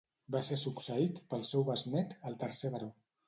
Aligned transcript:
Va 0.35 0.39
ser 0.45 0.55
succeït 0.61 1.19
pel 1.33 1.45
seu 1.51 1.67
besnét, 1.69 2.15
el 2.31 2.39
tercer 2.45 2.75
baró. 2.77 2.89